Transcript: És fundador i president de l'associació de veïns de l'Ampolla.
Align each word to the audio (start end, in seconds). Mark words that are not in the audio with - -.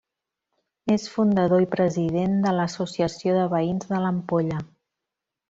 És 0.95 1.03
fundador 1.15 1.65
i 1.65 1.69
president 1.75 2.33
de 2.47 2.55
l'associació 2.61 3.37
de 3.37 3.45
veïns 3.53 3.87
de 3.93 4.01
l'Ampolla. 4.07 4.65